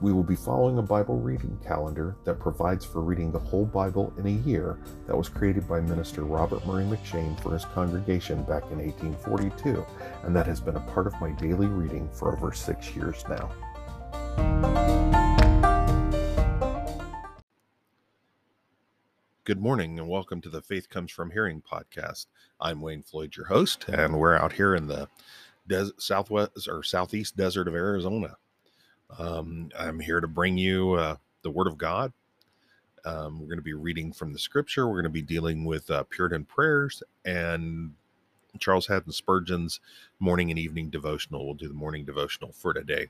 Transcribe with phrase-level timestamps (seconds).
[0.00, 4.12] We will be following a Bible reading calendar that provides for reading the whole Bible
[4.18, 8.64] in a year that was created by Minister Robert Murray M'Cheyne for his congregation back
[8.72, 9.86] in 1842,
[10.24, 13.50] and that has been a part of my daily reading for over six years now.
[19.44, 22.26] Good morning and welcome to the Faith Comes From Hearing podcast.
[22.60, 25.08] I'm Wayne Floyd, your host, and we're out here in the
[25.68, 28.36] des- southwest or southeast desert of Arizona.
[29.18, 32.12] Um, I'm here to bring you uh, the Word of God.
[33.04, 34.86] Um, we're going to be reading from the Scripture.
[34.86, 37.92] We're going to be dealing with uh, Puritan prayers and
[38.58, 39.80] Charles Haddon Spurgeon's
[40.18, 41.44] morning and evening devotional.
[41.44, 43.08] We'll do the morning devotional for today.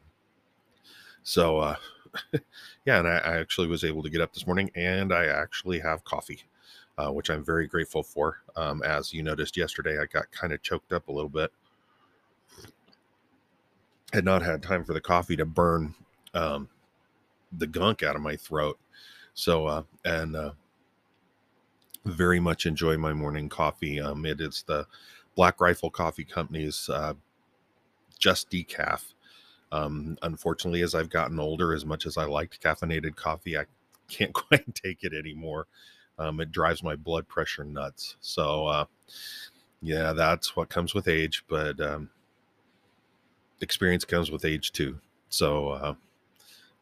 [1.22, 1.77] So, uh,
[2.84, 5.78] yeah, and I, I, actually was able to get up this morning and I actually
[5.80, 6.42] have coffee,
[6.98, 8.41] uh, which I'm very grateful for.
[8.56, 11.50] Um, as you noticed yesterday, I got kind of choked up a little bit
[14.15, 15.93] had not had time for the coffee to burn
[16.34, 16.69] um,
[17.53, 18.79] the gunk out of my throat.
[19.34, 20.53] So, uh, and uh,
[22.05, 24.01] very much enjoy my morning coffee.
[24.01, 24.87] Um, it is the
[25.35, 27.15] Black Rifle Coffee Company's uh,
[28.17, 29.03] Just Decaf.
[29.73, 33.65] Um, unfortunately, as I've gotten older, as much as I liked caffeinated coffee, I
[34.09, 35.67] can't quite take it anymore.
[36.20, 38.17] Um, it drives my blood pressure nuts.
[38.20, 38.85] So, uh,
[39.83, 41.42] yeah, that's what comes with age.
[41.48, 42.11] But um,
[43.65, 45.01] experience comes with age too.
[45.29, 45.95] So uh,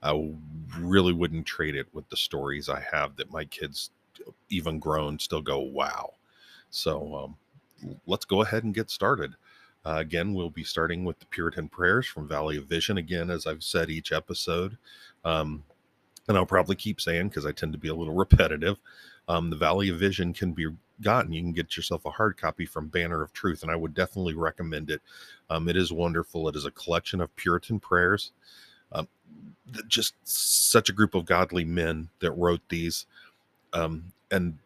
[0.03, 0.31] I
[0.79, 3.91] really wouldn't trade it with the stories I have that my kids,
[4.51, 6.13] even grown, still go, wow.
[6.71, 7.15] So
[7.85, 9.35] um, let's go ahead and get started.
[9.85, 12.99] Uh, again, we'll be starting with the Puritan prayers from Valley of Vision.
[12.99, 14.77] Again, as I've said each episode,
[15.25, 15.65] um,
[16.29, 18.79] and I'll probably keep saying because I tend to be a little repetitive.
[19.29, 20.69] Um, the Valley of Vision can be
[21.01, 23.95] gotten, you can get yourself a hard copy from Banner of Truth, and I would
[23.95, 25.01] definitely recommend it.
[25.51, 26.49] Um, it is wonderful.
[26.49, 28.33] It is a collection of Puritan prayers.
[28.93, 29.09] Um,
[29.89, 33.07] just such a group of godly men that wrote these,
[33.73, 34.59] um, and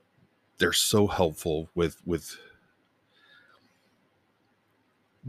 [0.58, 2.36] they're so helpful with with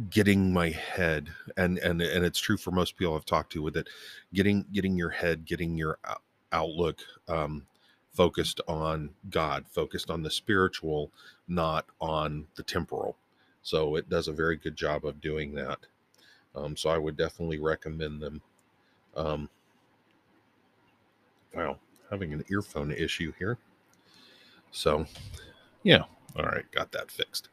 [0.09, 1.27] getting my head
[1.57, 3.87] and and and it's true for most people I've talked to with it
[4.31, 5.97] getting getting your head getting your
[6.51, 7.65] outlook um
[8.17, 11.11] focused on God, focused on the spiritual,
[11.47, 13.15] not on the temporal.
[13.61, 15.77] So it does a very good job of doing that.
[16.55, 18.41] Um, so I would definitely recommend them.
[19.15, 19.49] Um,
[21.53, 21.77] wow,
[22.09, 23.59] having an earphone issue here.
[24.71, 25.05] So,
[25.83, 26.05] yeah,
[26.35, 27.49] all right, got that fixed.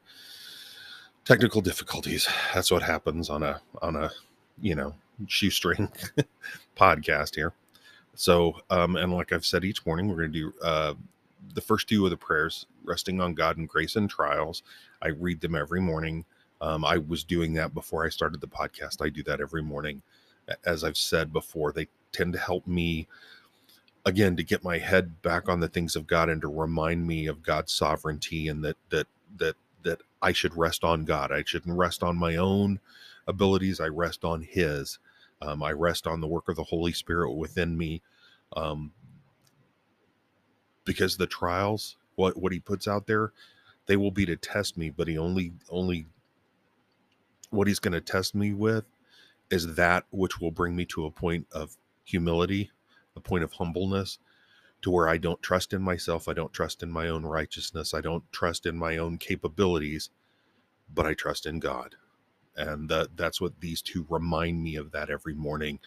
[1.27, 2.27] Technical difficulties.
[2.55, 4.11] That's what happens on a on a
[4.61, 4.95] you know
[5.27, 5.91] shoestring
[6.77, 7.53] podcast here.
[8.15, 10.95] So, um, and like I've said each morning, we're going to do uh,
[11.55, 14.63] the first two of the prayers, resting on God and grace and trials.
[15.03, 16.25] I read them every morning.
[16.61, 19.05] Um, I was doing that before I started the podcast.
[19.05, 20.03] I do that every morning.
[20.65, 23.09] As I've said before, they tend to help me,
[24.07, 27.27] again, to get my head back on the things of God and to remind me
[27.27, 29.07] of God's sovereignty and that, that,
[29.39, 31.33] that, that I should rest on God.
[31.33, 32.79] I shouldn't rest on my own
[33.27, 33.81] abilities.
[33.81, 34.99] I rest on His.
[35.45, 38.03] Um, I rest on the work of the Holy Spirit within me.
[38.57, 38.93] Um,
[40.87, 43.33] because the trials, what what he puts out there,
[43.87, 46.07] they will be to test me, but he only only
[47.51, 48.85] what he's going to test me with
[49.51, 52.71] is that which will bring me to a point of humility,
[53.17, 54.19] a point of humbleness,
[54.83, 58.01] to where I don't trust in myself, I don't trust in my own righteousness, I
[58.03, 60.11] don't trust in my own capabilities,
[60.93, 61.97] but I trust in God
[62.57, 65.79] and that that's what these two remind me of that every morning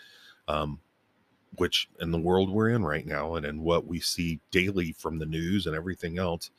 [0.47, 0.79] um,
[1.55, 5.19] which in the world we're in right now and in what we see daily from
[5.19, 6.51] the news and everything else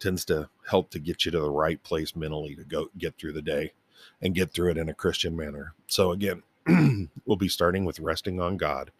[0.00, 3.32] tends to help to get you to the right place mentally to go get through
[3.32, 3.72] the day
[4.20, 5.74] and get through it in a christian manner.
[5.86, 6.42] So again
[7.24, 8.90] we'll be starting with resting on god.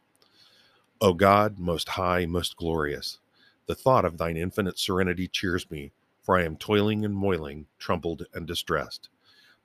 [1.01, 3.19] O god most high most glorious
[3.67, 5.93] the thought of thine infinite serenity cheers me
[6.23, 9.09] for i am toiling and moiling troubled and distressed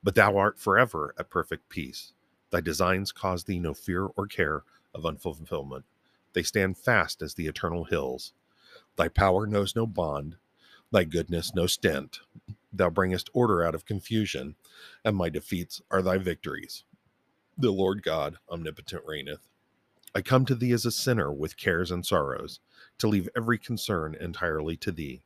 [0.02, 2.12] but thou art forever at perfect peace.
[2.50, 4.64] Thy designs cause thee no fear or care
[4.94, 5.84] of unfulfillment.
[6.32, 8.32] They stand fast as the eternal hills.
[8.96, 10.36] Thy power knows no bond,
[10.90, 12.20] thy goodness no stint.
[12.72, 14.56] Thou bringest order out of confusion,
[15.04, 16.84] and my defeats are thy victories.
[17.58, 19.48] The Lord God omnipotent reigneth.
[20.14, 22.60] I come to thee as a sinner with cares and sorrows,
[22.98, 25.22] to leave every concern entirely to thee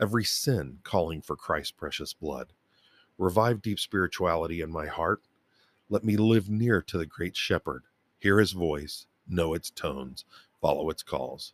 [0.00, 2.52] every sin calling for Christ's precious blood.
[3.20, 5.20] Revive deep spirituality in my heart.
[5.90, 7.82] Let me live near to the great shepherd,
[8.18, 10.24] hear his voice, know its tones,
[10.62, 11.52] follow its calls.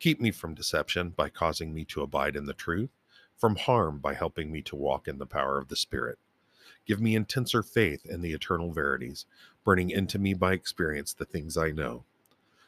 [0.00, 2.90] Keep me from deception by causing me to abide in the truth,
[3.38, 6.18] from harm by helping me to walk in the power of the Spirit.
[6.84, 9.24] Give me intenser faith in the eternal verities,
[9.64, 12.02] burning into me by experience the things I know.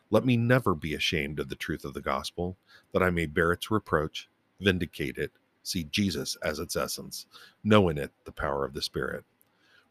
[0.08, 2.56] Let me never be ashamed of the truth of the gospel,
[2.92, 4.28] that I may bear its reproach,
[4.60, 5.32] vindicate it,
[5.66, 7.26] see Jesus as its essence,
[7.64, 9.24] know in it the power of the Spirit.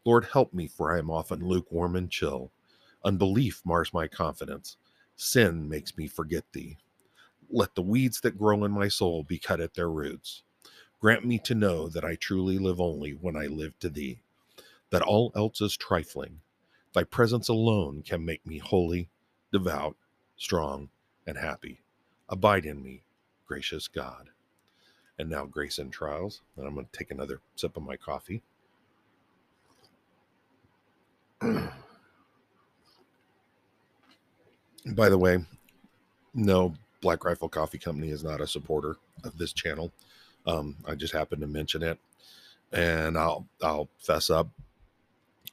[0.04, 2.50] Lord, help me, for I am often lukewarm and chill.
[3.04, 4.76] Unbelief mars my confidence.
[5.16, 6.76] Sin makes me forget thee.
[7.50, 10.42] Let the weeds that grow in my soul be cut at their roots.
[11.00, 14.20] Grant me to know that I truly live only when I live to thee,
[14.90, 16.40] that all else is trifling.
[16.94, 19.08] Thy presence alone can make me holy,
[19.52, 19.96] devout,
[20.36, 20.88] strong,
[21.26, 21.80] and happy.
[22.28, 23.02] Abide in me,
[23.46, 24.30] gracious God.
[25.18, 26.42] And now, grace and trials.
[26.56, 28.42] And I'm going to take another sip of my coffee.
[34.94, 35.44] By the way,
[36.34, 39.92] no, Black Rifle Coffee Company is not a supporter of this channel.
[40.46, 41.98] Um, I just happened to mention it,
[42.72, 44.48] and I'll I'll fess up.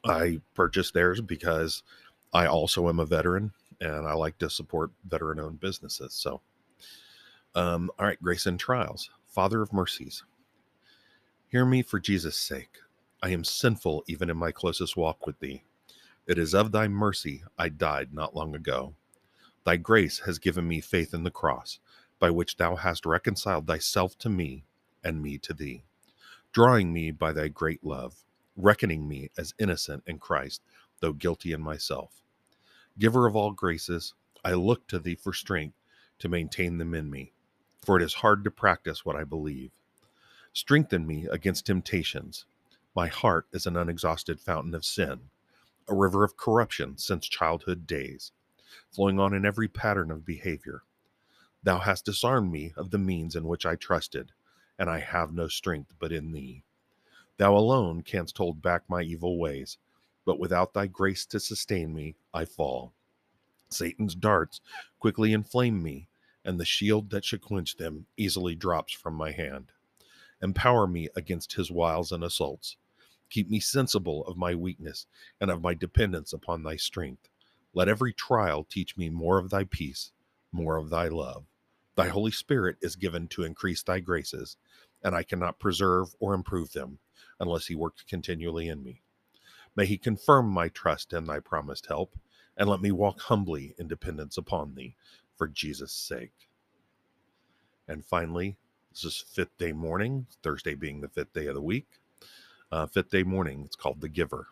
[0.05, 1.83] I purchased theirs because
[2.33, 6.13] I also am a veteran, and I like to support veteran-owned businesses.
[6.13, 6.41] So,
[7.55, 10.23] um, all right, grace and trials, Father of mercies,
[11.47, 12.77] hear me for Jesus' sake.
[13.19, 15.63] I am sinful even in my closest walk with Thee.
[16.27, 18.93] It is of Thy mercy I died not long ago.
[19.63, 21.79] Thy grace has given me faith in the cross,
[22.19, 24.65] by which Thou hast reconciled Thyself to me
[25.03, 25.83] and me to thee,
[26.51, 28.23] drawing me by thy great love,
[28.55, 30.61] reckoning me as innocent in Christ,
[30.99, 32.21] though guilty in myself.
[32.99, 34.13] Giver of all graces,
[34.45, 35.75] I look to thee for strength
[36.19, 37.32] to maintain them in me,
[37.85, 39.71] for it is hard to practice what I believe.
[40.53, 42.45] Strengthen me against temptations.
[42.95, 45.21] My heart is an unexhausted fountain of sin,
[45.87, 48.31] a river of corruption since childhood days,
[48.91, 50.83] flowing on in every pattern of behavior.
[51.63, 54.31] Thou hast disarmed me of the means in which I trusted
[54.79, 56.63] and I have no strength but in thee.
[57.37, 59.77] Thou alone canst hold back my evil ways,
[60.25, 62.93] but without thy grace to sustain me, I fall.
[63.69, 64.61] Satan's darts
[64.99, 66.07] quickly inflame me,
[66.45, 69.71] and the shield that should quench them easily drops from my hand.
[70.41, 72.77] Empower me against his wiles and assaults.
[73.29, 75.05] Keep me sensible of my weakness
[75.39, 77.29] and of my dependence upon thy strength.
[77.73, 80.11] Let every trial teach me more of thy peace,
[80.51, 81.45] more of thy love.
[81.95, 84.57] Thy Holy Spirit is given to increase thy graces,
[85.03, 86.99] and I cannot preserve or improve them
[87.39, 89.01] unless he works continually in me.
[89.75, 92.17] May he confirm my trust in thy promised help,
[92.55, 94.95] and let me walk humbly in dependence upon thee
[95.37, 96.49] for Jesus' sake.
[97.87, 98.57] And finally,
[98.91, 101.87] this is fifth day morning, Thursday being the fifth day of the week.
[102.71, 104.47] Uh, fifth day morning, it's called the Giver.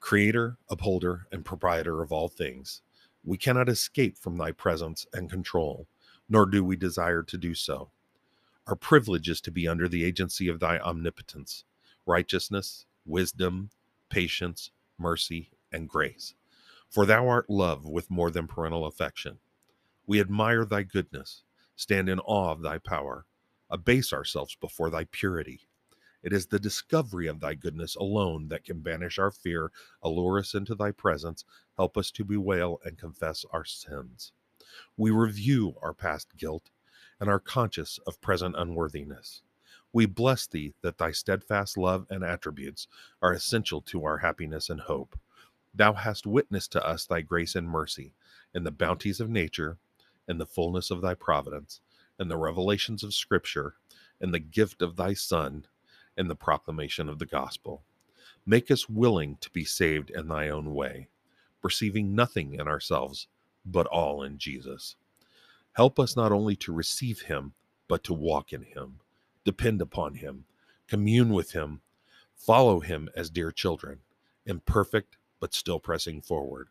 [0.00, 2.82] Creator, upholder, and proprietor of all things,
[3.24, 5.88] we cannot escape from thy presence and control,
[6.28, 7.90] nor do we desire to do so.
[8.66, 11.64] Our privilege is to be under the agency of thy omnipotence,
[12.04, 13.70] righteousness, wisdom,
[14.08, 16.34] patience, mercy, and grace.
[16.90, 19.38] For thou art love with more than parental affection.
[20.06, 21.42] We admire thy goodness,
[21.74, 23.26] stand in awe of thy power,
[23.70, 25.66] abase ourselves before thy purity,
[26.26, 29.70] it is the discovery of thy goodness alone that can banish our fear,
[30.02, 31.44] allure us into thy presence,
[31.76, 34.32] help us to bewail and confess our sins.
[34.96, 36.70] We review our past guilt
[37.20, 39.42] and are conscious of present unworthiness.
[39.92, 42.88] We bless thee that thy steadfast love and attributes
[43.22, 45.16] are essential to our happiness and hope.
[45.76, 48.14] Thou hast witnessed to us thy grace and mercy
[48.54, 49.76] and the bounties of nature,
[50.26, 51.80] and the fullness of thy providence,
[52.18, 53.74] and the revelations of Scripture,
[54.18, 55.66] and the gift of thy Son,
[56.16, 57.84] and the proclamation of the gospel.
[58.46, 61.08] Make us willing to be saved in thy own way,
[61.60, 63.28] perceiving nothing in ourselves,
[63.66, 64.96] but all in Jesus.
[65.74, 67.52] Help us not only to receive him,
[67.86, 69.00] but to walk in him,
[69.44, 70.46] depend upon him,
[70.88, 71.82] commune with him,
[72.34, 73.98] follow him as dear children,
[74.46, 76.68] imperfect, but still pressing forward,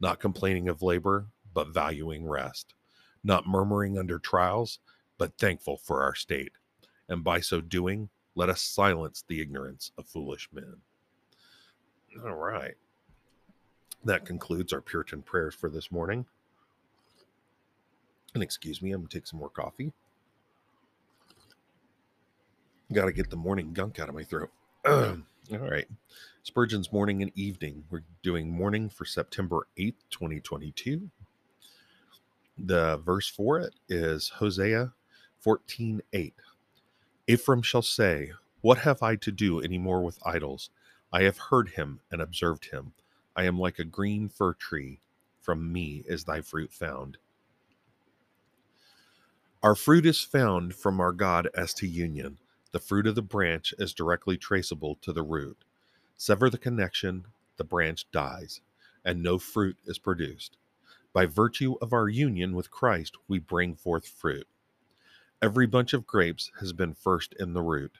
[0.00, 2.74] not complaining of labor, but valuing rest,
[3.24, 4.78] not murmuring under trials,
[5.18, 6.52] but thankful for our state,
[7.08, 10.76] and by so doing, let us silence the ignorance of foolish men.
[12.24, 12.74] All right.
[14.04, 16.26] That concludes our Puritan prayers for this morning.
[18.34, 19.92] And excuse me, I'm going to take some more coffee.
[22.92, 24.50] Got to get the morning gunk out of my throat.
[25.52, 25.86] All right.
[26.42, 27.84] Spurgeon's morning and evening.
[27.88, 31.08] We're doing morning for September 8th, 2022.
[32.58, 34.92] The verse for it is Hosea
[35.38, 36.34] 14 8.
[37.28, 40.70] Ephraim shall say, What have I to do any more with idols?
[41.12, 42.92] I have heard him and observed him.
[43.36, 45.00] I am like a green fir tree.
[45.40, 47.18] From me is thy fruit found.
[49.62, 52.38] Our fruit is found from our God as to union.
[52.76, 55.64] The fruit of the branch is directly traceable to the root.
[56.18, 57.24] Sever the connection,
[57.56, 58.60] the branch dies,
[59.02, 60.58] and no fruit is produced.
[61.14, 64.46] By virtue of our union with Christ, we bring forth fruit.
[65.40, 67.96] Every bunch of grapes has been first in the root.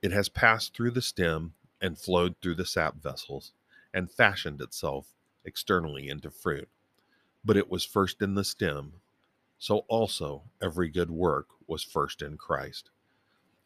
[0.00, 3.50] It has passed through the stem and flowed through the sap vessels
[3.92, 5.08] and fashioned itself
[5.44, 6.68] externally into fruit.
[7.44, 8.92] But it was first in the stem.
[9.58, 12.90] So also every good work was first in Christ,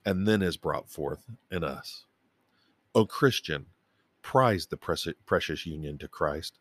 [0.06, 2.04] and then is brought forth in us.
[2.94, 3.66] O Christian,
[4.22, 4.76] prize the
[5.26, 6.60] precious union to Christ,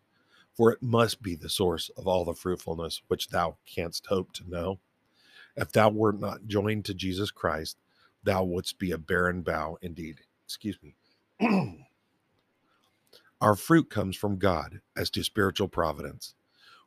[0.52, 4.50] for it must be the source of all the fruitfulness which thou canst hope to
[4.50, 4.80] know.
[5.56, 7.78] If thou wert not joined to Jesus Christ,
[8.24, 10.22] thou wouldst be a barren bough indeed.
[10.44, 10.96] Excuse me.
[13.42, 16.34] Our fruit comes from God, as to spiritual providence.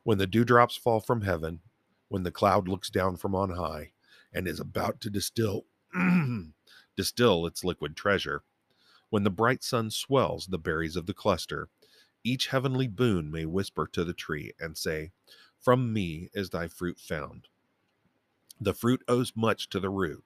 [0.03, 1.61] When the dewdrops fall from heaven,
[2.09, 3.91] when the cloud looks down from on high
[4.33, 5.65] and is about to distill
[6.95, 8.43] distill its liquid treasure,
[9.09, 11.69] when the bright sun swells the berries of the cluster,
[12.23, 15.11] each heavenly boon may whisper to the tree and say,
[15.59, 17.47] From me is thy fruit found.
[18.61, 20.23] The fruit owes much to the root.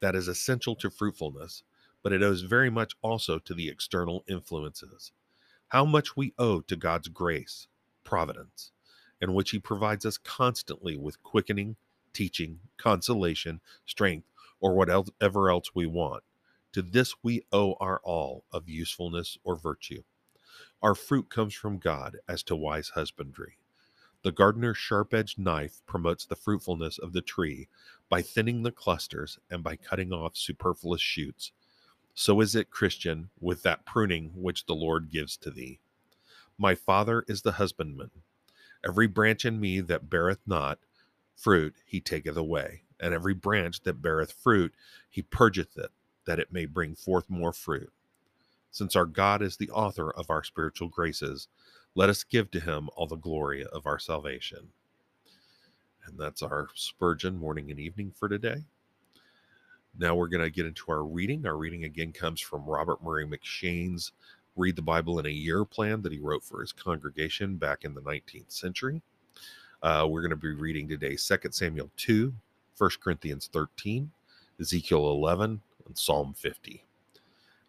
[0.00, 1.62] That is essential to fruitfulness,
[2.02, 5.12] but it owes very much also to the external influences.
[5.68, 7.66] How much we owe to God's grace,
[8.04, 8.70] providence,
[9.20, 11.76] in which He provides us constantly with quickening,
[12.12, 14.28] teaching, consolation, strength,
[14.60, 16.22] or whatever else we want.
[16.72, 20.02] To this we owe our all of usefulness or virtue.
[20.82, 23.58] Our fruit comes from God as to wise husbandry.
[24.22, 27.68] The gardener's sharp edged knife promotes the fruitfulness of the tree
[28.08, 31.52] by thinning the clusters and by cutting off superfluous shoots.
[32.14, 35.80] So is it, Christian, with that pruning which the Lord gives to thee.
[36.58, 38.10] My Father is the husbandman.
[38.84, 40.78] Every branch in me that beareth not
[41.36, 44.72] fruit, he taketh away, and every branch that beareth fruit,
[45.10, 45.90] he purgeth it,
[46.26, 47.92] that it may bring forth more fruit.
[48.70, 51.48] Since our God is the author of our spiritual graces,
[51.94, 54.68] let us give to him all the glory of our salvation.
[56.06, 58.64] And that's our Spurgeon morning and evening for today.
[59.98, 61.46] Now we're going to get into our reading.
[61.46, 64.12] Our reading again comes from Robert Murray M'Cheyne's
[64.56, 67.92] Read the Bible in a Year plan that he wrote for his congregation back in
[67.92, 69.02] the 19th century.
[69.82, 72.32] Uh, we're going to be reading today 2 Samuel 2,
[72.78, 74.10] 1 Corinthians 13,
[74.60, 76.84] Ezekiel 11, and Psalm 50.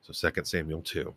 [0.01, 1.13] So 2 Samuel 2.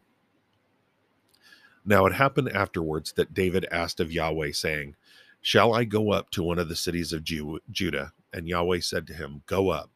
[1.84, 4.96] Now it happened afterwards that David asked of Yahweh, saying,
[5.40, 8.12] Shall I go up to one of the cities of Ju- Judah?
[8.32, 9.90] And Yahweh said to him, Go up.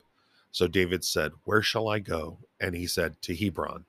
[0.50, 2.38] So David said, Where shall I go?
[2.60, 3.84] And he said, To Hebron.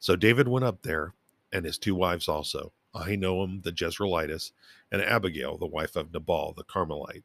[0.00, 1.14] So David went up there,
[1.52, 4.50] and his two wives also, Ahinoam the Jezreelitess,
[4.90, 7.22] and Abigail, the wife of Nabal the Carmelite.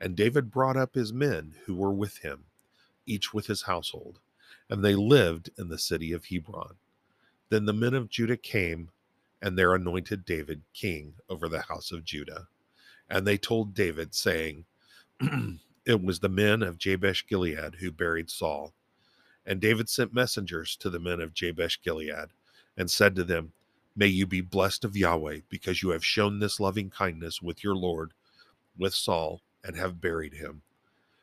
[0.00, 2.44] And David brought up his men who were with him,
[3.06, 4.18] each with his household,
[4.70, 6.76] and they lived in the city of Hebron.
[7.50, 8.90] Then the men of Judah came
[9.42, 12.48] and there anointed David king over the house of Judah.
[13.08, 14.64] And they told David, saying,
[15.86, 18.72] It was the men of Jabesh Gilead who buried Saul.
[19.46, 22.28] And David sent messengers to the men of Jabesh Gilead
[22.76, 23.52] and said to them,
[23.96, 27.74] May you be blessed of Yahweh, because you have shown this loving kindness with your
[27.74, 28.12] Lord,
[28.78, 30.62] with Saul, and have buried him.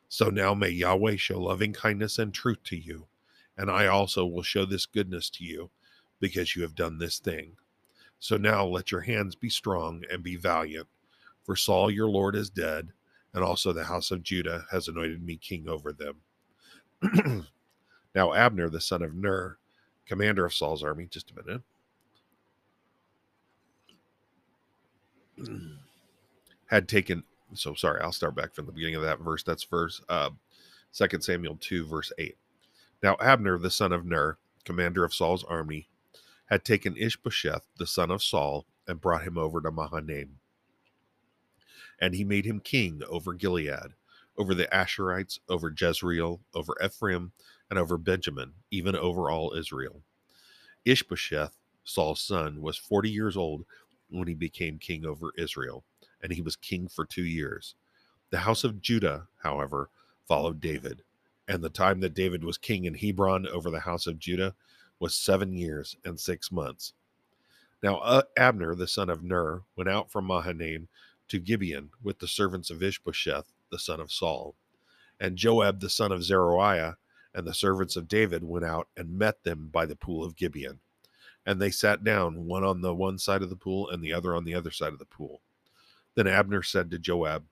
[0.09, 3.07] So now may Yahweh show loving kindness and truth to you,
[3.57, 5.69] and I also will show this goodness to you,
[6.19, 7.57] because you have done this thing.
[8.19, 10.87] So now let your hands be strong and be valiant,
[11.43, 12.89] for Saul your Lord is dead,
[13.33, 16.21] and also the house of Judah has anointed me king over them.
[18.15, 19.57] now Abner, the son of Ner,
[20.05, 21.61] commander of Saul's army, just a minute.
[26.67, 27.23] had taken
[27.55, 30.29] so sorry i'll start back from the beginning of that verse that's verse uh
[30.93, 32.37] 2 samuel 2 verse 8
[33.03, 35.87] now abner the son of ner commander of saul's army
[36.47, 40.39] had taken Ishbosheth, the son of Saul, and brought him over to Mahanaim.
[42.01, 43.93] And he made him king over Gilead,
[44.37, 47.31] over the Asherites, over Jezreel, over Ephraim,
[47.69, 50.03] and over Benjamin, even over all Israel.
[50.85, 53.65] Ishbosheth, Saul's son, was forty years old
[54.09, 55.83] when he became king over Israel,
[56.21, 57.75] and he was king for two years.
[58.29, 59.89] The house of Judah, however,
[60.27, 61.03] followed David,
[61.47, 64.53] and the time that David was king in Hebron over the house of Judah
[64.99, 66.93] was seven years and six months.
[67.81, 70.87] Now uh, Abner, the son of Ner, went out from Mahanaim
[71.29, 74.55] to Gibeon with the servants of Ishbosheth, the son of Saul.
[75.19, 76.97] And Joab the son of Zeruiah
[77.33, 80.79] and the servants of David went out and met them by the pool of Gibeon.
[81.45, 84.35] And they sat down, one on the one side of the pool and the other
[84.35, 85.41] on the other side of the pool.
[86.17, 87.45] Then Abner said to Joab,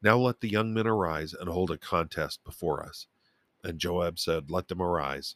[0.00, 3.08] Now let the young men arise and hold a contest before us.
[3.64, 5.34] And Joab said, Let them arise.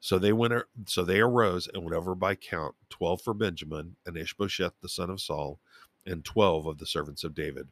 [0.00, 0.52] So they went.
[0.86, 5.08] So they arose and went over by count twelve for Benjamin and Ishbosheth the son
[5.08, 5.60] of Saul,
[6.04, 7.68] and twelve of the servants of David.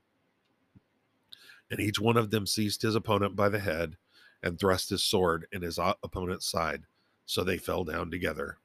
[1.69, 3.97] And each one of them seized his opponent by the head,
[4.41, 6.85] and thrust his sword in his opponent's side.
[7.25, 8.59] So they fell down together.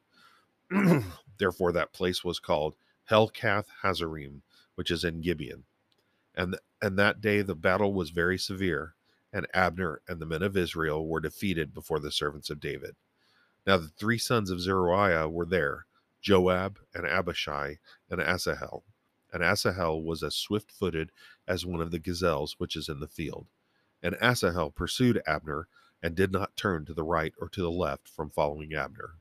[1.39, 2.75] Therefore, that place was called
[3.09, 4.41] Helkath Hazarim,
[4.75, 5.63] which is in Gibeon.
[6.35, 8.95] And and that day the battle was very severe,
[9.33, 12.95] and Abner and the men of Israel were defeated before the servants of David.
[13.67, 15.85] Now the three sons of Zeruiah were there
[16.21, 18.83] Joab, and Abishai, and Asahel.
[19.33, 21.11] And Asahel was as swift footed
[21.47, 23.47] as one of the gazelles which is in the field.
[24.03, 25.67] And Asahel pursued Abner,
[26.03, 29.15] and did not turn to the right or to the left from following Abner.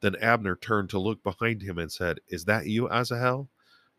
[0.00, 3.48] Then Abner turned to look behind him and said, Is that you, Asahel?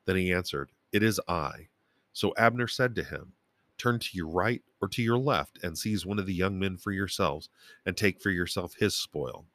[0.05, 1.67] Then he answered, It is I.
[2.13, 3.33] So Abner said to him,
[3.77, 6.77] Turn to your right or to your left, and seize one of the young men
[6.77, 7.49] for yourselves,
[7.85, 9.45] and take for yourself his spoil.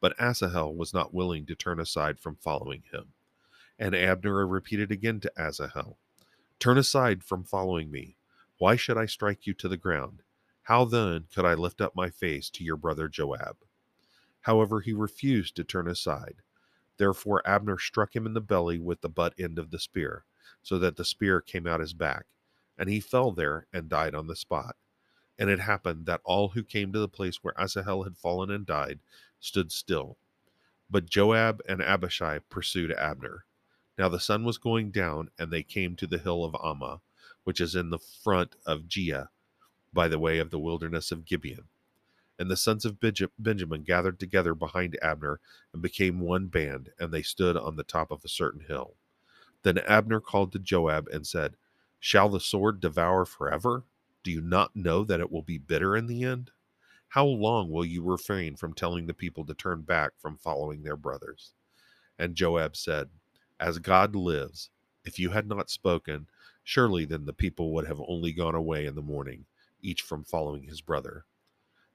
[0.00, 3.12] But Asahel was not willing to turn aside from following him.
[3.78, 5.98] And Abner repeated again to Asahel,
[6.58, 8.16] Turn aside from following me.
[8.58, 10.22] Why should I strike you to the ground?
[10.62, 13.56] How then could I lift up my face to your brother Joab?
[14.42, 16.42] However, he refused to turn aside.
[16.98, 20.24] Therefore Abner struck him in the belly with the butt end of the spear,
[20.62, 22.26] so that the spear came out his back,
[22.76, 24.76] and he fell there and died on the spot.
[25.38, 28.66] And it happened that all who came to the place where Asahel had fallen and
[28.66, 28.98] died
[29.40, 30.18] stood still.
[30.90, 33.44] But Joab and Abishai pursued Abner.
[33.96, 37.00] Now the sun was going down, and they came to the hill of Ammah,
[37.44, 39.28] which is in the front of Giah,
[39.92, 41.68] by the way of the wilderness of Gibeon.
[42.38, 45.40] And the sons of Benjamin gathered together behind Abner
[45.72, 48.94] and became one band, and they stood on the top of a certain hill.
[49.64, 51.56] Then Abner called to Joab and said,
[51.98, 53.84] Shall the sword devour forever?
[54.22, 56.52] Do you not know that it will be bitter in the end?
[57.08, 60.96] How long will you refrain from telling the people to turn back from following their
[60.96, 61.54] brothers?
[62.18, 63.08] And Joab said,
[63.58, 64.70] As God lives,
[65.04, 66.28] if you had not spoken,
[66.62, 69.46] surely then the people would have only gone away in the morning,
[69.80, 71.24] each from following his brother.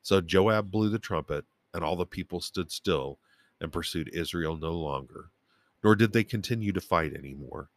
[0.03, 3.17] So Joab blew the trumpet, and all the people stood still
[3.59, 5.31] and pursued Israel no longer,
[5.83, 7.69] nor did they continue to fight any more.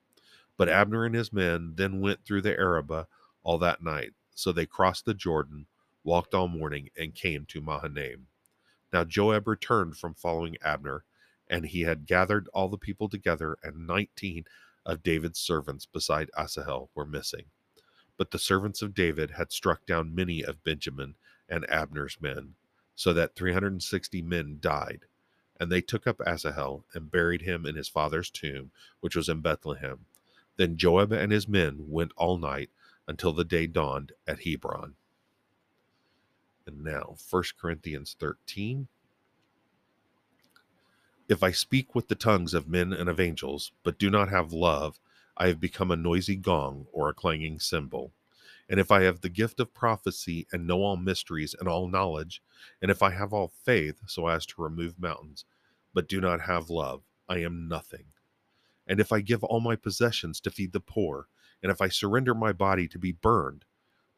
[0.59, 3.07] But Abner and his men then went through the Arabah
[3.43, 4.13] all that night.
[4.35, 5.67] So they crossed the Jordan
[6.07, 8.29] walked all morning, and came to Mahanaim.
[8.93, 11.05] Now Joab returned from following Abner,
[11.49, 14.45] and he had gathered all the people together, and nineteen
[14.87, 17.47] of David's servants beside Asahel were missing.
[18.17, 21.17] But the servants of David had struck down many of Benjamin
[21.49, 22.55] and Abner's men,
[22.95, 25.01] so that 360 men died.
[25.59, 29.41] And they took up Asahel and buried him in his father's tomb, which was in
[29.41, 30.01] Bethlehem.
[30.57, 32.71] Then Joab and his men went all night
[33.09, 34.95] until the day dawned at Hebron.
[36.67, 38.89] And now, 1 Corinthians 13.
[41.29, 44.53] If I speak with the tongues of men and of angels, but do not have
[44.53, 44.99] love,
[45.37, 48.13] I have become a noisy gong or a clanging cymbal.
[48.69, 52.43] And if I have the gift of prophecy and know all mysteries and all knowledge,
[52.83, 55.45] and if I have all faith so as to remove mountains,
[55.95, 58.07] but do not have love, I am nothing.
[58.87, 61.29] And if I give all my possessions to feed the poor,
[61.63, 63.65] and if I surrender my body to be burned,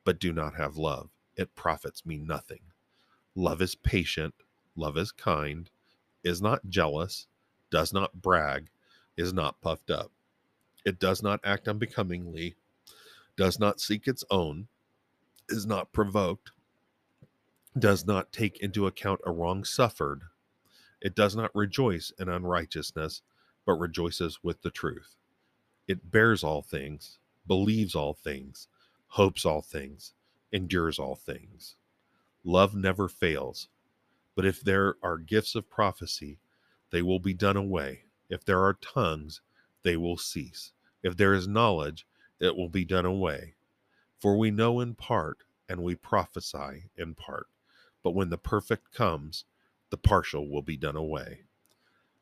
[0.05, 2.61] but do not have love, it profits me nothing.
[3.35, 4.35] Love is patient,
[4.77, 5.71] love is kind,
[6.25, 7.27] is not jealous,
[7.71, 8.69] does not brag,
[9.17, 10.11] is not puffed up.
[10.85, 12.57] It does not act unbecomingly,
[13.39, 14.69] does not seek its own,
[15.49, 16.51] is not provoked,
[17.79, 20.23] does not take into account a wrong suffered.
[21.01, 23.23] It does not rejoice in unrighteousness,
[23.65, 25.15] but rejoices with the truth.
[25.87, 28.69] It bears all things, believes all things,
[29.07, 30.13] hopes all things
[30.53, 31.77] endures all things.
[32.45, 33.69] Love never fails.
[34.35, 36.39] But if there are gifts of prophecy,
[36.91, 38.05] they will be done away.
[38.31, 39.43] If there are tongues,
[39.83, 40.73] they will cease.
[41.03, 42.07] If there is knowledge,
[42.41, 43.55] it will be done away.
[44.21, 47.47] For we know in part, and we prophesy in part.
[48.03, 49.45] But when the perfect comes,
[49.91, 51.43] the partial will be done away.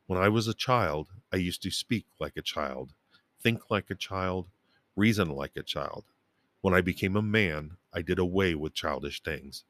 [0.07, 2.92] When I was a child, I used to speak like a child,
[3.40, 4.46] think like a child,
[4.94, 6.05] reason like a child.
[6.61, 9.64] When I became a man, I did away with childish things.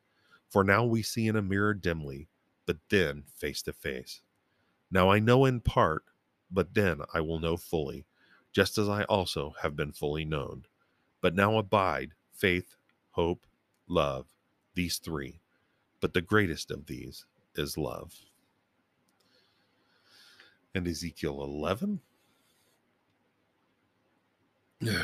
[0.48, 2.28] For now we see in a mirror dimly,
[2.66, 4.20] but then face to face.
[4.90, 6.04] Now I know in part,
[6.50, 8.04] but then I will know fully,
[8.56, 10.64] just as I also have been fully known.
[11.20, 12.74] But now abide faith,
[13.10, 13.46] hope,
[13.86, 14.28] love,
[14.72, 15.40] these three,
[16.00, 18.14] but the greatest of these is love.
[20.74, 22.00] And Ezekiel 11.
[24.80, 25.02] Yeah,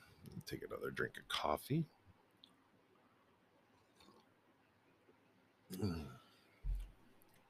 [0.46, 1.84] Take another drink of coffee.
[5.78, 6.04] Hmm.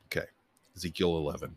[0.07, 0.27] Okay,
[0.75, 1.57] Ezekiel 11.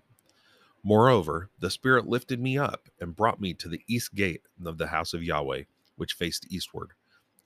[0.83, 4.87] Moreover, the Spirit lifted me up and brought me to the east gate of the
[4.87, 5.63] house of Yahweh,
[5.97, 6.91] which faced eastward.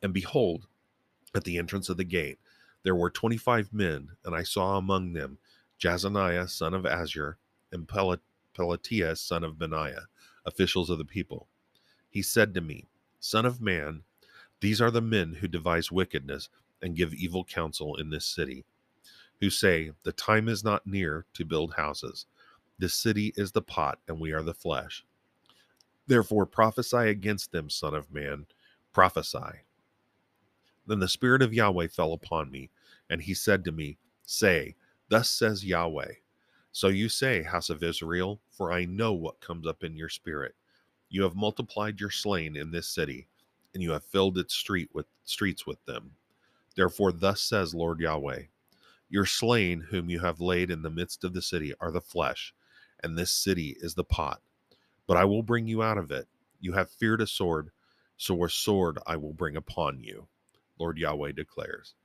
[0.02, 0.68] And behold,
[1.36, 2.40] at the entrance of the gate,
[2.84, 5.38] there were twenty five men, and I saw among them
[5.82, 7.36] Jaazaniah, son of Azzur,
[7.72, 8.18] and Pel-
[8.58, 10.08] Pelatiah, son of Benaiah,
[10.46, 11.48] officials of the people.
[12.10, 12.88] He said to me,
[13.20, 14.04] Son of man,
[14.62, 16.50] these are the men who devise wickedness
[16.82, 18.66] and give evil counsel in this city,
[19.40, 22.28] who say, The time is not near to build houses.
[22.82, 25.06] This city is the pot, and we are the flesh.
[26.08, 28.48] Therefore prophesy against them, Son of man,
[28.92, 29.62] prophesy.
[30.88, 32.72] Then the Spirit of Yahweh fell upon me,
[33.08, 34.76] and he said to me, Say,
[35.10, 36.14] Thus says Yahweh.
[36.72, 40.56] So you say, House of Israel, for I know what comes up in your spirit.
[41.08, 43.28] You have multiplied your slain in this city,
[43.76, 46.14] and you have filled its street with streets with them.
[46.76, 48.46] Therefore, thus says Lord Yahweh:
[49.08, 52.56] Your slain, whom you have laid in the midst of the city, are the flesh,
[53.04, 54.42] and this city is the pot.
[55.08, 56.28] But I will bring you out of it.
[56.60, 57.72] You have feared a sword,
[58.18, 60.28] so a sword I will bring upon you.
[60.80, 61.96] Lord Yahweh declares.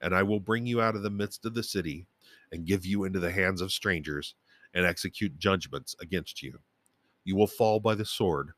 [0.00, 2.06] And I will bring you out of the midst of the city,
[2.52, 4.34] and give you into the hands of strangers,
[4.74, 6.60] and execute judgments against you.
[7.24, 8.50] You will fall by the sword.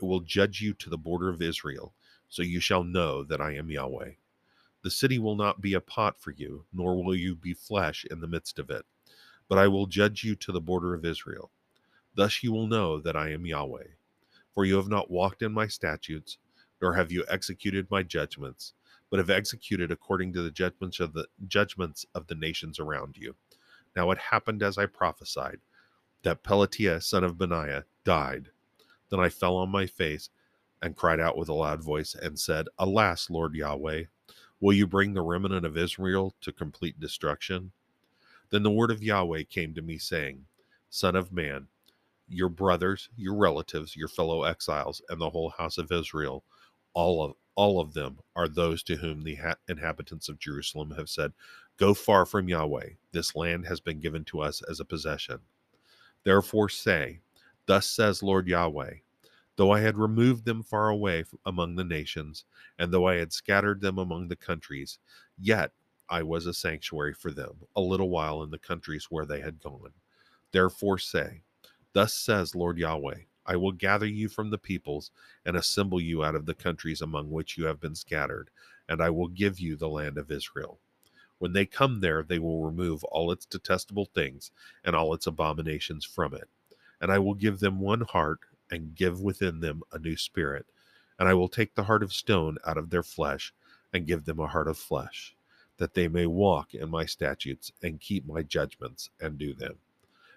[0.00, 1.94] I will judge you to the border of Israel,
[2.28, 4.12] so you shall know that I am Yahweh.
[4.82, 8.20] The city will not be a pot for you, nor will you be flesh in
[8.20, 8.86] the midst of it,
[9.50, 11.50] but I will judge you to the border of Israel.
[12.14, 13.88] Thus you will know that I am Yahweh.
[14.54, 16.38] For you have not walked in my statutes,
[16.80, 18.74] nor have you executed my judgments,
[19.10, 23.34] but have executed according to the judgments of the judgments of the nations around you.
[23.96, 25.58] Now it happened as I prophesied
[26.22, 28.50] that Pelatiah, son of Benaiah, died.
[29.10, 30.30] Then I fell on my face
[30.80, 34.04] and cried out with a loud voice and said, Alas, Lord Yahweh,
[34.60, 37.72] will you bring the remnant of Israel to complete destruction?
[38.50, 40.46] Then the word of Yahweh came to me, saying,
[40.90, 41.68] Son of man,
[42.28, 46.44] your brothers, your relatives, your fellow exiles, and the whole house of Israel,
[46.94, 51.10] all of all of them are those to whom the ha- inhabitants of Jerusalem have
[51.10, 51.32] said,
[51.76, 52.90] Go far from Yahweh.
[53.12, 55.40] This land has been given to us as a possession.
[56.24, 57.20] Therefore say,
[57.66, 58.94] Thus says Lord Yahweh,
[59.56, 62.44] though I had removed them far away among the nations,
[62.78, 64.98] and though I had scattered them among the countries,
[65.38, 65.72] yet
[66.10, 69.62] I was a sanctuary for them, a little while in the countries where they had
[69.62, 69.92] gone.
[70.52, 71.42] Therefore say,
[71.92, 75.12] Thus says Lord Yahweh, I will gather you from the peoples
[75.46, 78.50] and assemble you out of the countries among which you have been scattered,
[78.88, 80.80] and I will give you the land of Israel.
[81.38, 84.50] When they come there, they will remove all its detestable things
[84.84, 86.48] and all its abominations from it.
[87.00, 90.66] And I will give them one heart and give within them a new spirit.
[91.18, 93.54] And I will take the heart of stone out of their flesh
[93.92, 95.34] and give them a heart of flesh,
[95.80, 99.76] that they may walk in my statutes and keep my judgments and do them.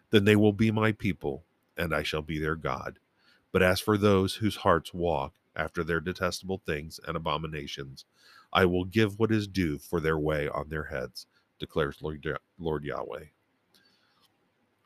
[0.09, 1.43] Then they will be my people,
[1.75, 2.97] and I shall be their God.
[3.51, 8.05] But as for those whose hearts walk after their detestable things and abominations,
[8.53, 11.27] I will give what is due for their way on their heads,
[11.59, 12.25] declares Lord,
[12.57, 13.25] Lord Yahweh.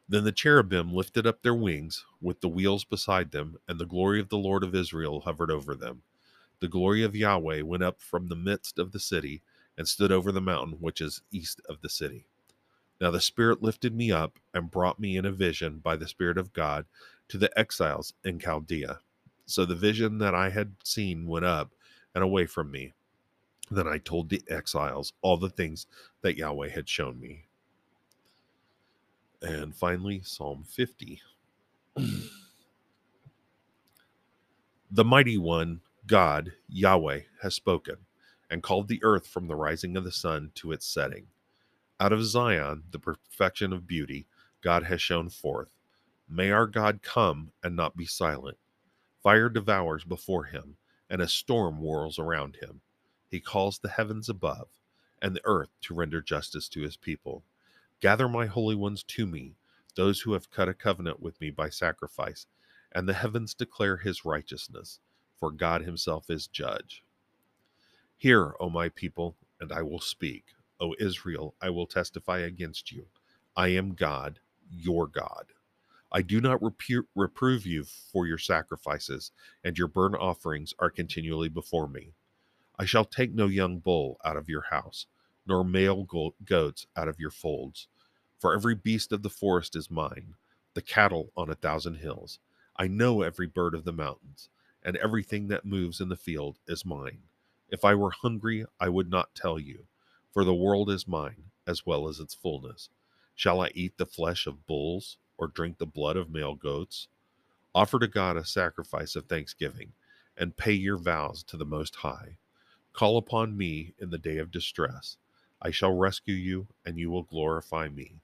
[0.10, 4.20] Then the cherubim lifted up their wings with the wheels beside them, and the glory
[4.20, 6.02] of the Lord of Israel hovered over them.
[6.62, 9.44] The glory of Yahweh went up from the midst of the city
[9.78, 12.26] and stood over the mountain which is east of the city.
[13.00, 16.38] Now the Spirit lifted me up and brought me in a vision by the Spirit
[16.38, 16.86] of God
[17.30, 19.00] to the exiles in Chaldea.
[19.46, 21.74] So the vision that I had seen went up
[22.16, 22.94] and away from me.
[23.70, 25.86] Then I told the exiles all the things
[26.22, 27.46] that Yahweh had shown me.
[29.42, 31.22] And finally, Psalm 50.
[34.92, 37.98] the mighty one, God, Yahweh, has spoken
[38.50, 41.28] and called the earth from the rising of the sun to its setting.
[42.00, 44.28] Out of Zion, the perfection of beauty,
[44.62, 45.70] God has shone forth.
[46.30, 48.58] May our God come and not be silent.
[49.24, 50.78] Fire devours before him,
[51.10, 52.82] and a storm whirls around him.
[53.30, 54.68] He calls the heavens above
[55.22, 57.44] and the earth to render justice to his people.
[58.00, 59.56] Gather my holy ones to me,
[59.96, 62.46] those who have cut a covenant with me by sacrifice,
[62.92, 65.00] and the heavens declare his righteousness,
[65.40, 67.04] for God himself is judge.
[68.18, 70.46] Hear, O my people, and I will speak.
[70.80, 73.08] O Israel, I will testify against you.
[73.56, 74.40] I am God,
[74.72, 75.54] your God.
[76.12, 79.32] I do not repro- reprove you for your sacrifices,
[79.64, 82.14] and your burnt offerings are continually before me.
[82.80, 85.08] I shall take no young bull out of your house,
[85.48, 87.88] nor male go- goats out of your folds.
[88.40, 90.36] For every beast of the forest is mine,
[90.76, 92.40] the cattle on a thousand hills.
[92.78, 94.50] I know every bird of the mountains,
[94.84, 97.24] and everything that moves in the field is mine.
[97.70, 99.88] If I were hungry, I would not tell you,
[100.32, 102.90] for the world is mine, as well as its fullness.
[103.36, 107.10] Shall I eat the flesh of bulls, or drink the blood of male goats?
[107.76, 109.94] Offer to God a sacrifice of thanksgiving,
[110.38, 112.38] and pay your vows to the Most High.
[112.94, 115.18] Call upon me in the day of distress.
[115.62, 118.22] I shall rescue you, and you will glorify me.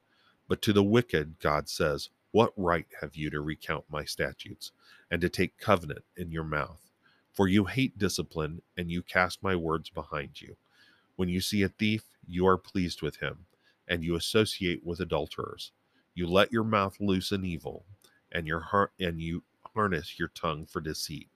[0.47, 4.71] But to the wicked, God says, What right have you to recount my statutes,
[5.12, 6.92] and to take covenant in your mouth?
[7.34, 10.56] For you hate discipline, and you cast my words behind you.
[11.15, 13.46] When you see a thief, you are pleased with him,
[13.88, 15.72] and you associate with adulterers.
[16.13, 17.86] You let your mouth loose in evil,
[18.32, 19.43] and your heart and you
[19.74, 21.28] harness your tongue for deceit.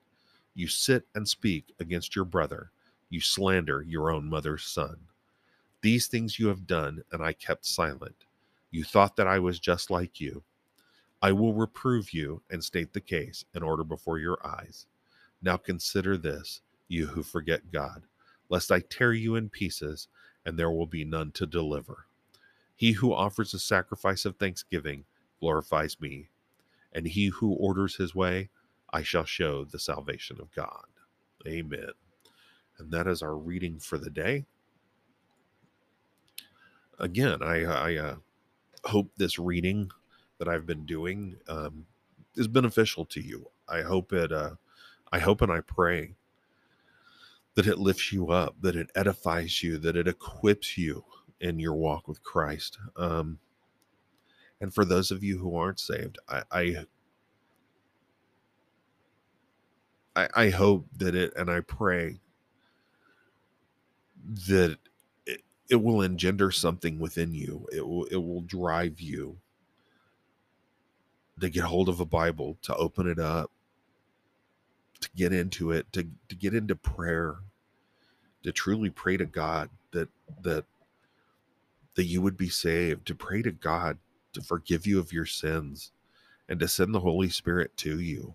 [0.54, 2.70] You sit and speak against your brother.
[3.10, 4.96] You slander your own mother's son.
[5.80, 8.24] These things you have done, and I kept silent.
[8.70, 10.42] You thought that I was just like you.
[11.22, 14.86] I will reprove you and state the case in order before your eyes.
[15.40, 18.02] Now consider this, you who forget God,
[18.48, 20.08] lest I tear you in pieces,
[20.44, 22.06] and there will be none to deliver.
[22.74, 25.04] He who offers a sacrifice of thanksgiving
[25.40, 26.28] glorifies me,
[26.92, 28.50] and he who orders his way,
[28.92, 30.86] I shall show the salvation of God.
[31.46, 31.90] Amen.
[32.78, 34.46] And that is our reading for the day.
[36.98, 38.16] Again, I, I uh,
[38.84, 39.90] hope this reading
[40.38, 41.86] that I've been doing um,
[42.34, 43.50] is beneficial to you.
[43.68, 44.32] I hope it.
[44.32, 44.52] Uh,
[45.12, 46.14] I hope and I pray
[47.54, 51.04] that it lifts you up, that it edifies you, that it equips you
[51.40, 52.78] in your walk with Christ.
[52.96, 53.38] Um,
[54.60, 56.76] and for those of you who aren't saved, I, I
[60.34, 62.18] I, hope that it and I pray
[64.48, 64.78] that
[65.26, 67.66] it, it will engender something within you.
[67.72, 69.38] It will it will drive you
[71.40, 73.52] to get hold of a Bible, to open it up,
[75.00, 77.36] to get into it, to, to get into prayer,
[78.42, 80.08] to truly pray to God that
[80.42, 80.64] that
[81.94, 83.98] that you would be saved, to pray to God
[84.32, 85.92] to forgive you of your sins
[86.48, 88.34] and to send the Holy Spirit to you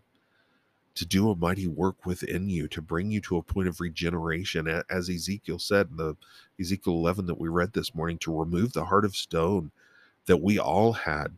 [0.96, 4.68] to do a mighty work within you, to bring you to a point of regeneration,
[4.90, 6.16] as Ezekiel said in the
[6.60, 9.72] Ezekiel 11 that we read this morning, to remove the heart of stone
[10.28, 11.30] that we all had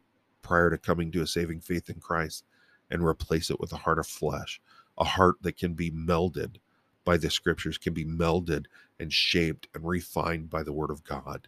[0.41, 2.43] prior to coming to a saving faith in Christ
[2.91, 4.59] and replace it with a heart of flesh,
[4.97, 6.57] a heart that can be melded
[7.03, 8.65] by the scriptures, can be melded
[8.99, 11.47] and shaped and refined by the word of God,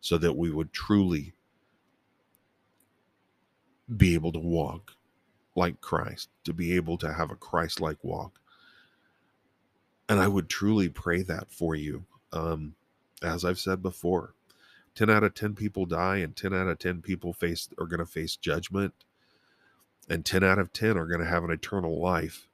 [0.00, 1.32] so that we would truly
[3.96, 4.92] be able to walk
[5.56, 8.38] like Christ, to be able to have a Christ like walk.
[10.08, 12.04] And I would truly pray that for you.
[12.32, 12.74] Um,
[13.22, 14.34] as I've said before,
[14.94, 18.00] 10 out of 10 people die, and 10 out of 10 people face are going
[18.00, 18.94] to face judgment,
[20.08, 22.48] and 10 out of 10 are going to have an eternal life.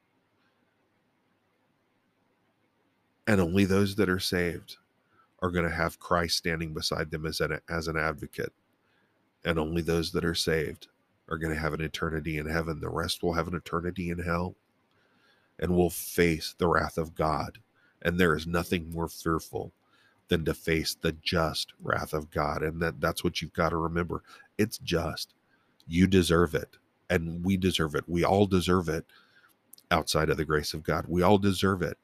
[3.26, 4.76] And only those that are saved
[5.42, 8.52] are going to have Christ standing beside them as an, as an advocate.
[9.44, 10.88] And only those that are saved
[11.28, 12.80] are going to have an eternity in heaven.
[12.80, 14.54] The rest will have an eternity in hell
[15.58, 17.58] and will face the wrath of God.
[18.02, 19.72] And there is nothing more fearful
[20.28, 22.62] than to face the just wrath of God.
[22.62, 24.22] And that, that's what you've got to remember.
[24.58, 25.34] It's just.
[25.88, 26.76] You deserve it.
[27.08, 28.04] And we deserve it.
[28.08, 29.06] We all deserve it
[29.90, 31.06] outside of the grace of God.
[31.08, 31.96] We all deserve it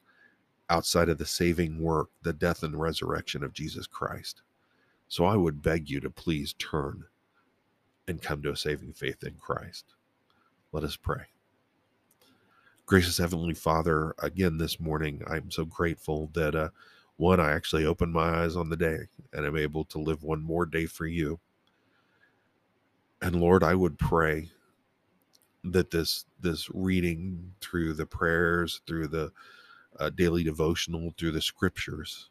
[0.69, 4.41] outside of the saving work, the death and resurrection of Jesus Christ.
[5.07, 7.03] So I would beg you to please turn
[8.07, 9.85] and come to a saving faith in Christ.
[10.71, 11.23] Let us pray.
[12.85, 16.69] Gracious Heavenly Father, again this morning, I'm so grateful that, uh,
[17.17, 18.97] one, I actually opened my eyes on the day
[19.33, 21.39] and I'm able to live one more day for you.
[23.21, 24.49] And Lord, I would pray
[25.63, 29.31] that this this reading through the prayers, through the
[29.99, 32.29] uh, daily devotional, through the scriptures,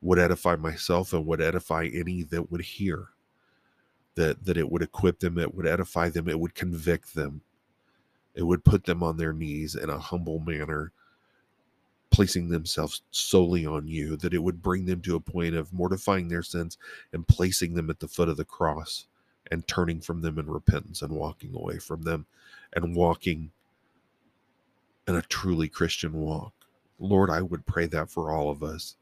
[0.00, 3.08] would edify myself and would edify any that would hear
[4.14, 7.40] that that it would equip them it would edify them it would convict them.
[8.34, 10.92] It would put them on their knees in a humble manner
[12.10, 16.28] placing themselves solely on you that it would bring them to a point of mortifying
[16.28, 16.78] their sins
[17.12, 19.06] and placing them at the foot of the cross
[19.50, 22.26] and turning from them in repentance and walking away from them
[22.74, 23.50] and walking
[25.08, 26.52] in a truly christian walk
[26.98, 28.96] lord i would pray that for all of us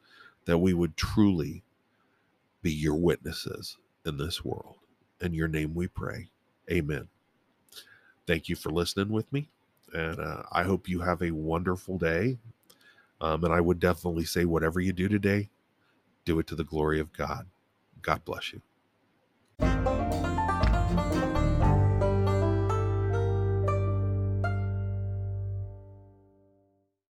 [0.46, 1.64] that we would truly
[2.62, 4.76] be your witnesses in this world
[5.20, 6.30] in your name we pray.
[6.70, 7.08] Amen.
[8.26, 9.50] Thank you for listening with me.
[9.94, 12.38] And uh, I hope you have a wonderful day.
[13.20, 15.50] Um, and I would definitely say, whatever you do today,
[16.26, 17.48] Do it to the glory of God.
[18.02, 18.62] God bless you.